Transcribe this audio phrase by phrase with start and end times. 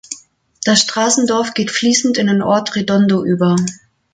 [0.65, 3.55] Das Straßendorf geht fließend in den Ort Redondo über.